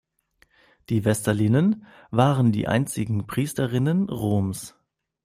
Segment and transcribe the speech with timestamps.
[0.89, 4.73] Die Vestalinnen waren die einzigen Priesterinnen Roms.